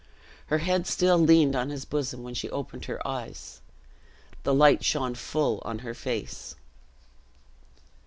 [0.47, 3.61] Her head still leaned on his bosom when she opened her eyes.
[4.41, 6.55] The light shone full on her face.